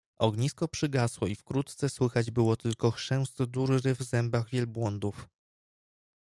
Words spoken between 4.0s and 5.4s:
zębach wielbłądów.